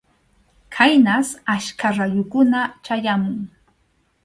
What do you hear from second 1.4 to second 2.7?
achka rayukuna